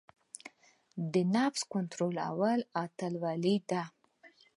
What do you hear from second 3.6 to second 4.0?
ده.